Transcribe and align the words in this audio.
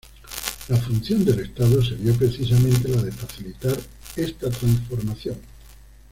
La 0.69 0.77
función 0.77 1.23
del 1.23 1.41
Estado 1.41 1.79
sería 1.85 2.11
precisamente 2.13 2.87
la 2.87 3.03
de 3.03 3.11
facilitar 3.11 3.77
esta 4.15 4.49
transformación. 4.49 5.37